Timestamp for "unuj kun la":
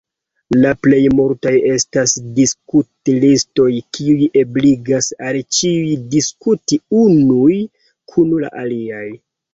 7.03-8.51